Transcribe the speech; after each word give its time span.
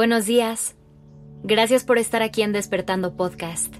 Buenos 0.00 0.24
días. 0.24 0.76
Gracias 1.42 1.84
por 1.84 1.98
estar 1.98 2.22
aquí 2.22 2.40
en 2.40 2.52
Despertando 2.52 3.16
Podcast. 3.16 3.74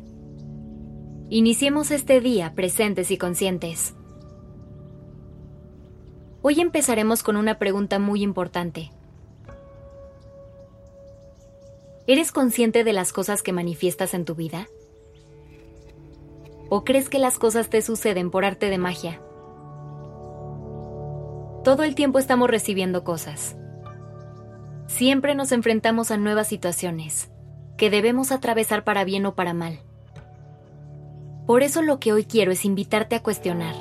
Iniciemos 1.31 1.91
este 1.91 2.21
día 2.21 2.53
presentes 2.55 3.11
y 3.11 3.17
conscientes. 3.17 3.95
Hoy 6.43 6.61
empezaremos 6.61 7.23
con 7.23 7.39
una 7.39 7.59
pregunta 7.59 7.99
muy 7.99 8.23
importante. 8.23 8.91
¿Eres 12.07 12.33
consciente 12.33 12.85
de 12.85 12.93
las 12.93 13.15
cosas 13.15 13.43
que 13.43 13.55
manifiestas 13.55 14.13
en 14.13 14.27
tu 14.27 14.35
vida? 14.35 14.69
¿O 16.69 16.85
crees 16.85 17.09
que 17.09 17.19
las 17.19 17.39
cosas 17.39 17.71
te 17.71 17.81
suceden 17.81 18.31
por 18.31 18.45
arte 18.45 18.69
de 18.69 18.77
magia? 18.77 19.23
Todo 21.65 21.83
el 21.83 21.95
tiempo 21.95 22.19
estamos 22.19 22.51
recibiendo 22.51 23.05
cosas 23.05 23.57
Siempre 24.91 25.37
nos 25.37 25.53
enfrentamos 25.53 26.11
a 26.11 26.19
nuevas 26.19 26.49
situaciones, 26.49 27.31
que 27.79 27.91
debemos 27.91 28.33
atravesar 28.33 28.83
para 28.83 29.05
bien 29.05 29.25
o 29.25 29.35
para 29.35 29.55
mal. 29.55 29.81
Por 31.47 31.63
eso 31.63 31.81
lo 31.81 32.01
que 32.01 32.13
hoy 32.13 32.25
quiero 32.25 32.51
es 32.51 32.65
invitarte 32.65 33.15
a 33.15 33.23
cuestionar 33.23 33.75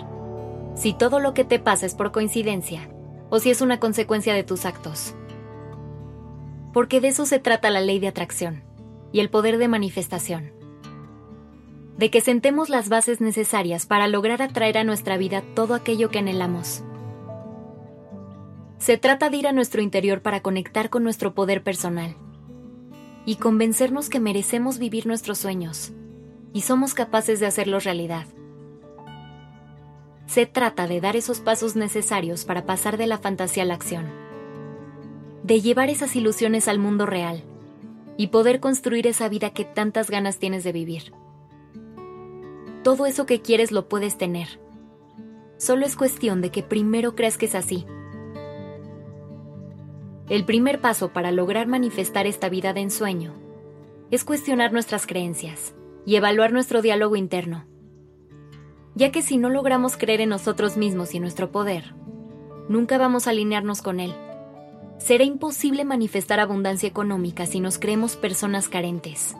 si 0.75 0.93
todo 0.93 1.19
lo 1.19 1.33
que 1.33 1.43
te 1.43 1.59
pasa 1.59 1.87
es 1.87 1.95
por 1.95 2.13
coincidencia 2.13 2.89
o 3.29 3.39
si 3.39 3.49
es 3.49 3.59
una 3.59 3.79
consecuencia 3.79 4.33
de 4.33 4.43
tus 4.43 4.65
actos. 4.65 5.15
Porque 6.73 7.01
de 7.01 7.09
eso 7.09 7.25
se 7.25 7.39
trata 7.39 7.71
la 7.71 7.81
ley 7.81 7.99
de 7.99 8.07
atracción 8.07 8.63
y 9.11 9.19
el 9.19 9.29
poder 9.29 9.57
de 9.57 9.67
manifestación. 9.67 10.53
De 11.97 12.11
que 12.11 12.21
sentemos 12.21 12.69
las 12.69 12.87
bases 12.87 13.19
necesarias 13.19 13.87
para 13.87 14.07
lograr 14.07 14.41
atraer 14.43 14.77
a 14.77 14.83
nuestra 14.85 15.17
vida 15.17 15.43
todo 15.53 15.73
aquello 15.73 16.11
que 16.11 16.19
anhelamos 16.19 16.83
se 18.79 18.97
trata 18.97 19.29
de 19.29 19.37
ir 19.37 19.47
a 19.47 19.51
nuestro 19.51 19.81
interior 19.81 20.21
para 20.21 20.41
conectar 20.41 20.89
con 20.89 21.03
nuestro 21.03 21.35
poder 21.35 21.63
personal 21.63 22.15
y 23.25 23.35
convencernos 23.35 24.09
que 24.09 24.21
merecemos 24.21 24.79
vivir 24.79 25.05
nuestros 25.05 25.37
sueños 25.37 25.91
y 26.53 26.61
somos 26.61 26.93
capaces 26.93 27.41
de 27.41 27.45
hacerlos 27.45 27.83
realidad. 27.83 28.25
Se 30.27 30.45
trata 30.45 30.87
de 30.87 31.01
dar 31.01 31.17
esos 31.17 31.41
pasos 31.41 31.75
necesarios 31.75 32.45
para 32.45 32.65
pasar 32.65 32.97
de 32.97 33.07
la 33.07 33.17
fantasía 33.17 33.63
a 33.63 33.65
la 33.65 33.73
acción, 33.73 34.05
de 35.43 35.59
llevar 35.59 35.89
esas 35.89 36.15
ilusiones 36.15 36.69
al 36.69 36.79
mundo 36.79 37.05
real 37.05 37.43
y 38.15 38.27
poder 38.27 38.61
construir 38.61 39.07
esa 39.07 39.27
vida 39.27 39.49
que 39.49 39.65
tantas 39.65 40.09
ganas 40.09 40.39
tienes 40.39 40.63
de 40.63 40.71
vivir. 40.71 41.13
Todo 42.83 43.05
eso 43.05 43.25
que 43.25 43.41
quieres 43.41 43.73
lo 43.73 43.89
puedes 43.89 44.17
tener. 44.17 44.61
Solo 45.57 45.85
es 45.85 45.97
cuestión 45.97 46.39
de 46.39 46.49
que 46.49 46.63
primero 46.63 47.13
creas 47.15 47.37
que 47.37 47.47
es 47.47 47.55
así 47.55 47.85
el 50.29 50.45
primer 50.45 50.79
paso 50.79 51.11
para 51.11 51.31
lograr 51.31 51.67
manifestar 51.67 52.27
esta 52.27 52.49
vida 52.49 52.71
de 52.71 52.81
ensueño 52.81 53.33
es 54.11 54.23
cuestionar 54.23 54.71
nuestras 54.71 55.07
creencias 55.07 55.73
y 56.05 56.15
evaluar 56.17 56.53
nuestro 56.53 56.83
diálogo 56.83 57.15
interno, 57.15 57.65
ya 58.93 59.11
que 59.11 59.23
si 59.23 59.37
no 59.37 59.49
logramos 59.49 59.97
creer 59.97 60.21
en 60.21 60.29
nosotros 60.29 60.77
mismos 60.77 61.13
y 61.13 61.17
en 61.17 61.23
nuestro 61.23 61.51
poder, 61.51 61.95
nunca 62.69 62.99
vamos 62.99 63.25
a 63.25 63.31
alinearnos 63.31 63.81
con 63.81 63.99
él. 63.99 64.13
Será 64.99 65.23
imposible 65.23 65.83
manifestar 65.83 66.39
abundancia 66.39 66.87
económica 66.87 67.47
si 67.47 67.59
nos 67.59 67.79
creemos 67.79 68.15
personas 68.15 68.69
carentes 68.69 69.35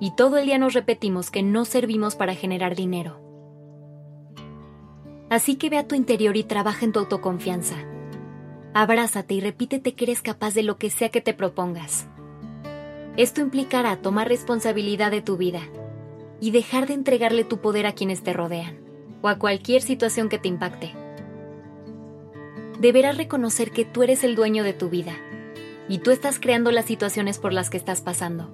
y 0.00 0.14
todo 0.14 0.38
el 0.38 0.46
día 0.46 0.58
nos 0.58 0.72
repetimos 0.72 1.32
que 1.32 1.42
no 1.42 1.64
servimos 1.64 2.14
para 2.14 2.36
generar 2.36 2.76
dinero. 2.76 3.20
Así 5.30 5.56
que 5.56 5.68
ve 5.68 5.78
a 5.78 5.88
tu 5.88 5.96
interior 5.96 6.36
y 6.36 6.44
trabaja 6.44 6.84
en 6.84 6.92
tu 6.92 7.00
autoconfianza 7.00 7.76
Abrázate 8.80 9.34
y 9.34 9.40
repítete 9.40 9.94
que 9.94 10.04
eres 10.04 10.22
capaz 10.22 10.54
de 10.54 10.62
lo 10.62 10.78
que 10.78 10.88
sea 10.88 11.08
que 11.08 11.20
te 11.20 11.34
propongas. 11.34 12.06
Esto 13.16 13.40
implicará 13.40 13.96
tomar 13.96 14.28
responsabilidad 14.28 15.10
de 15.10 15.20
tu 15.20 15.36
vida 15.36 15.62
y 16.40 16.52
dejar 16.52 16.86
de 16.86 16.94
entregarle 16.94 17.42
tu 17.42 17.58
poder 17.58 17.86
a 17.86 17.92
quienes 17.92 18.22
te 18.22 18.32
rodean 18.32 18.78
o 19.20 19.26
a 19.26 19.36
cualquier 19.36 19.82
situación 19.82 20.28
que 20.28 20.38
te 20.38 20.46
impacte. 20.46 20.94
Deberás 22.78 23.16
reconocer 23.16 23.72
que 23.72 23.84
tú 23.84 24.04
eres 24.04 24.22
el 24.22 24.36
dueño 24.36 24.62
de 24.62 24.74
tu 24.74 24.88
vida 24.88 25.16
y 25.88 25.98
tú 25.98 26.12
estás 26.12 26.38
creando 26.38 26.70
las 26.70 26.84
situaciones 26.84 27.38
por 27.38 27.52
las 27.52 27.70
que 27.70 27.78
estás 27.78 28.00
pasando. 28.00 28.48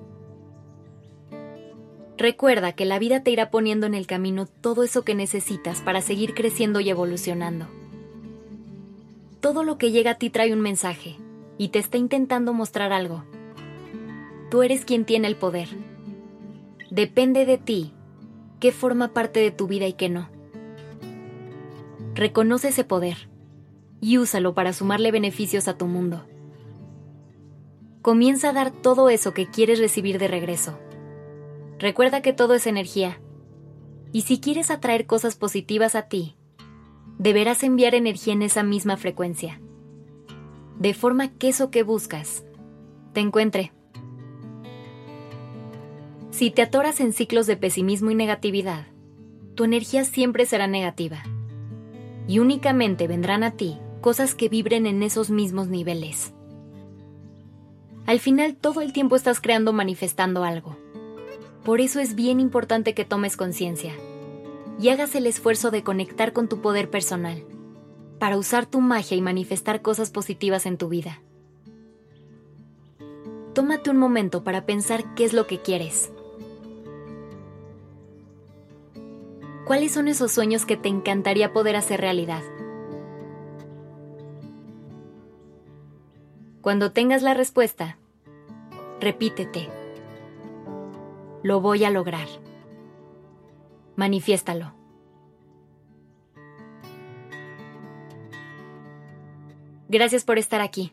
Recuerda 2.16 2.72
que 2.72 2.86
la 2.86 2.98
vida 2.98 3.22
te 3.22 3.30
irá 3.30 3.50
poniendo 3.50 3.86
en 3.86 3.92
el 3.92 4.06
camino 4.06 4.46
todo 4.46 4.84
eso 4.84 5.04
que 5.04 5.14
necesitas 5.14 5.82
para 5.82 6.00
seguir 6.00 6.32
creciendo 6.32 6.80
y 6.80 6.88
evolucionando. 6.88 7.83
Todo 9.44 9.62
lo 9.62 9.76
que 9.76 9.90
llega 9.90 10.12
a 10.12 10.14
ti 10.14 10.30
trae 10.30 10.54
un 10.54 10.62
mensaje 10.62 11.18
y 11.58 11.68
te 11.68 11.78
está 11.78 11.98
intentando 11.98 12.54
mostrar 12.54 12.94
algo. 12.94 13.24
Tú 14.50 14.62
eres 14.62 14.86
quien 14.86 15.04
tiene 15.04 15.28
el 15.28 15.36
poder. 15.36 15.68
Depende 16.90 17.44
de 17.44 17.58
ti 17.58 17.92
qué 18.58 18.72
forma 18.72 19.12
parte 19.12 19.40
de 19.40 19.50
tu 19.50 19.66
vida 19.66 19.86
y 19.86 19.92
qué 19.92 20.08
no. 20.08 20.30
Reconoce 22.14 22.68
ese 22.68 22.84
poder 22.84 23.28
y 24.00 24.16
úsalo 24.16 24.54
para 24.54 24.72
sumarle 24.72 25.10
beneficios 25.10 25.68
a 25.68 25.76
tu 25.76 25.88
mundo. 25.88 26.24
Comienza 28.00 28.48
a 28.48 28.54
dar 28.54 28.70
todo 28.70 29.10
eso 29.10 29.34
que 29.34 29.50
quieres 29.50 29.78
recibir 29.78 30.18
de 30.18 30.28
regreso. 30.28 30.78
Recuerda 31.78 32.22
que 32.22 32.32
todo 32.32 32.54
es 32.54 32.66
energía. 32.66 33.20
Y 34.10 34.22
si 34.22 34.40
quieres 34.40 34.70
atraer 34.70 35.04
cosas 35.04 35.36
positivas 35.36 35.96
a 35.96 36.08
ti, 36.08 36.34
deberás 37.24 37.62
enviar 37.62 37.94
energía 37.94 38.34
en 38.34 38.42
esa 38.42 38.62
misma 38.62 38.98
frecuencia, 38.98 39.58
de 40.78 40.92
forma 40.92 41.30
que 41.30 41.48
eso 41.48 41.70
que 41.70 41.82
buscas 41.82 42.44
te 43.14 43.20
encuentre. 43.20 43.72
Si 46.30 46.50
te 46.50 46.60
atoras 46.60 47.00
en 47.00 47.14
ciclos 47.14 47.46
de 47.46 47.56
pesimismo 47.56 48.10
y 48.10 48.14
negatividad, 48.14 48.88
tu 49.54 49.64
energía 49.64 50.04
siempre 50.04 50.44
será 50.44 50.66
negativa, 50.66 51.22
y 52.28 52.40
únicamente 52.40 53.08
vendrán 53.08 53.42
a 53.42 53.52
ti 53.52 53.78
cosas 54.02 54.34
que 54.34 54.50
vibren 54.50 54.84
en 54.84 55.02
esos 55.02 55.30
mismos 55.30 55.68
niveles. 55.68 56.34
Al 58.04 58.20
final 58.20 58.54
todo 58.54 58.82
el 58.82 58.92
tiempo 58.92 59.16
estás 59.16 59.40
creando 59.40 59.72
manifestando 59.72 60.44
algo. 60.44 60.76
Por 61.64 61.80
eso 61.80 62.00
es 62.00 62.16
bien 62.16 62.38
importante 62.38 62.92
que 62.92 63.06
tomes 63.06 63.38
conciencia 63.38 63.94
y 64.78 64.88
hagas 64.88 65.14
el 65.14 65.26
esfuerzo 65.26 65.70
de 65.70 65.82
conectar 65.82 66.32
con 66.32 66.48
tu 66.48 66.60
poder 66.60 66.90
personal, 66.90 67.44
para 68.18 68.38
usar 68.38 68.66
tu 68.66 68.80
magia 68.80 69.16
y 69.16 69.20
manifestar 69.20 69.82
cosas 69.82 70.10
positivas 70.10 70.66
en 70.66 70.78
tu 70.78 70.88
vida. 70.88 71.20
Tómate 73.54 73.90
un 73.90 73.98
momento 73.98 74.42
para 74.42 74.66
pensar 74.66 75.14
qué 75.14 75.24
es 75.24 75.32
lo 75.32 75.46
que 75.46 75.60
quieres. 75.60 76.10
¿Cuáles 79.64 79.92
son 79.92 80.08
esos 80.08 80.32
sueños 80.32 80.66
que 80.66 80.76
te 80.76 80.88
encantaría 80.88 81.52
poder 81.52 81.76
hacer 81.76 82.00
realidad? 82.00 82.42
Cuando 86.60 86.92
tengas 86.92 87.22
la 87.22 87.34
respuesta, 87.34 87.98
repítete. 89.00 89.68
Lo 91.42 91.60
voy 91.60 91.84
a 91.84 91.90
lograr 91.90 92.26
manifiéstalo. 93.96 94.74
Gracias 99.88 100.24
por 100.24 100.38
estar 100.38 100.60
aquí. 100.60 100.92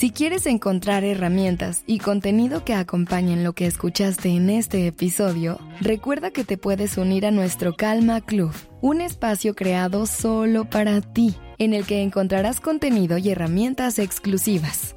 Si 0.00 0.12
quieres 0.12 0.46
encontrar 0.46 1.04
herramientas 1.04 1.82
y 1.86 1.98
contenido 1.98 2.64
que 2.64 2.72
acompañen 2.72 3.44
lo 3.44 3.52
que 3.52 3.66
escuchaste 3.66 4.30
en 4.30 4.48
este 4.48 4.86
episodio, 4.86 5.58
recuerda 5.82 6.30
que 6.30 6.42
te 6.42 6.56
puedes 6.56 6.96
unir 6.96 7.26
a 7.26 7.30
nuestro 7.30 7.76
Calma 7.76 8.22
Club, 8.22 8.54
un 8.80 9.02
espacio 9.02 9.54
creado 9.54 10.06
solo 10.06 10.64
para 10.64 11.02
ti, 11.02 11.36
en 11.58 11.74
el 11.74 11.84
que 11.84 12.00
encontrarás 12.00 12.60
contenido 12.60 13.18
y 13.18 13.28
herramientas 13.28 13.98
exclusivas. 13.98 14.96